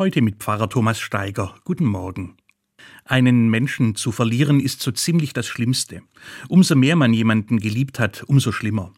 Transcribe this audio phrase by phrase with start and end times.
[0.00, 1.54] Heute mit Pfarrer Thomas Steiger.
[1.62, 2.38] Guten Morgen.
[3.04, 6.00] Einen Menschen zu verlieren ist so ziemlich das Schlimmste.
[6.48, 8.94] Umso mehr man jemanden geliebt hat, umso schlimmer.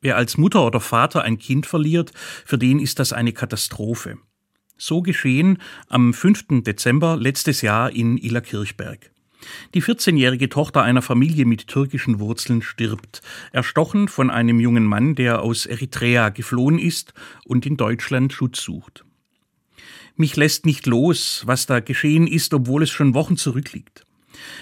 [0.00, 2.12] Wer als Mutter oder Vater ein Kind verliert,
[2.46, 4.16] für den ist das eine Katastrophe.
[4.78, 5.58] So geschehen
[5.88, 6.62] am 5.
[6.62, 9.10] Dezember letztes Jahr in Illerkirchberg.
[9.74, 13.20] Die 14-jährige Tochter einer Familie mit türkischen Wurzeln stirbt,
[13.52, 17.12] erstochen von einem jungen Mann, der aus Eritrea geflohen ist
[17.44, 19.04] und in Deutschland Schutz sucht.
[20.20, 24.04] Mich lässt nicht los, was da geschehen ist, obwohl es schon Wochen zurückliegt.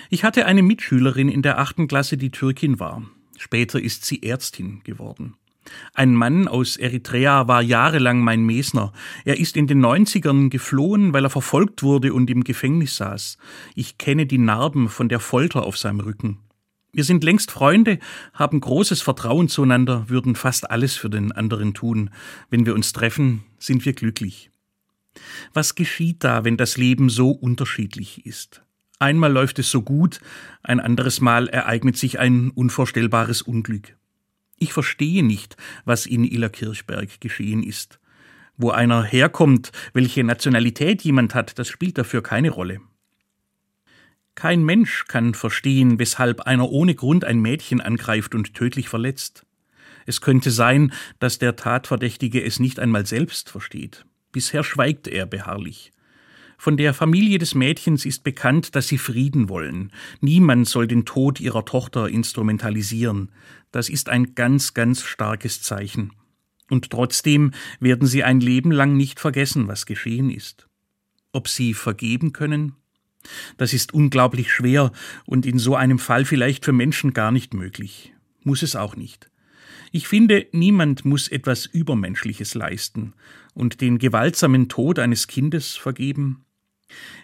[0.08, 3.02] Ich hatte eine Mitschülerin in der achten Klasse, die Türkin war.
[3.38, 5.34] Später ist sie Ärztin geworden.
[5.94, 8.92] Ein Mann aus Eritrea war jahrelang mein Mesner.
[9.24, 13.36] Er ist in den 90ern geflohen, weil er verfolgt wurde und im Gefängnis saß.
[13.74, 16.38] Ich kenne die Narben von der Folter auf seinem Rücken.
[16.92, 17.98] Wir sind längst Freunde,
[18.32, 22.10] haben großes Vertrauen zueinander, würden fast alles für den anderen tun.
[22.48, 24.52] Wenn wir uns treffen, sind wir glücklich.
[25.52, 28.62] Was geschieht da, wenn das Leben so unterschiedlich ist?
[28.98, 30.20] Einmal läuft es so gut,
[30.62, 33.96] ein anderes Mal ereignet sich ein unvorstellbares Unglück.
[34.58, 38.00] Ich verstehe nicht, was in Illerkirchberg geschehen ist.
[38.56, 42.80] Wo einer herkommt, welche Nationalität jemand hat, das spielt dafür keine Rolle.
[44.34, 49.46] Kein Mensch kann verstehen, weshalb einer ohne Grund ein Mädchen angreift und tödlich verletzt.
[50.06, 54.06] Es könnte sein, dass der Tatverdächtige es nicht einmal selbst versteht.
[54.32, 55.92] Bisher schweigt er beharrlich.
[56.60, 59.92] Von der Familie des Mädchens ist bekannt, dass sie Frieden wollen.
[60.20, 63.30] Niemand soll den Tod ihrer Tochter instrumentalisieren.
[63.70, 66.12] Das ist ein ganz, ganz starkes Zeichen.
[66.68, 70.68] Und trotzdem werden sie ein Leben lang nicht vergessen, was geschehen ist.
[71.32, 72.74] Ob sie vergeben können?
[73.56, 74.92] Das ist unglaublich schwer
[75.26, 78.12] und in so einem Fall vielleicht für Menschen gar nicht möglich.
[78.42, 79.30] Muss es auch nicht.
[79.92, 83.14] Ich finde, niemand muss etwas Übermenschliches leisten
[83.54, 86.44] und den gewaltsamen Tod eines Kindes vergeben.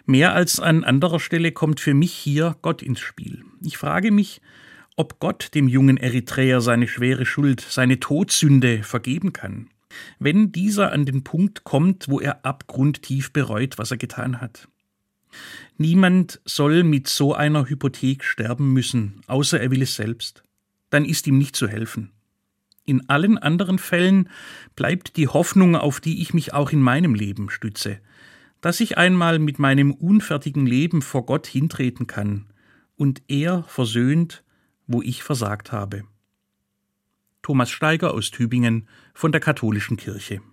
[0.05, 3.43] Mehr als an anderer Stelle kommt für mich hier Gott ins Spiel.
[3.61, 4.41] Ich frage mich,
[4.95, 9.69] ob Gott dem jungen Eritreer seine schwere Schuld, seine Todsünde vergeben kann,
[10.19, 14.67] wenn dieser an den Punkt kommt, wo er abgrundtief bereut, was er getan hat.
[15.77, 20.43] Niemand soll mit so einer Hypothek sterben müssen, außer er will es selbst.
[20.89, 22.11] Dann ist ihm nicht zu helfen.
[22.85, 24.29] In allen anderen Fällen
[24.75, 27.99] bleibt die Hoffnung, auf die ich mich auch in meinem Leben stütze,
[28.61, 32.45] dass ich einmal mit meinem unfertigen Leben vor Gott hintreten kann
[32.95, 34.43] und er versöhnt,
[34.87, 36.03] wo ich versagt habe.
[37.41, 40.41] Thomas Steiger aus Tübingen von der Katholischen Kirche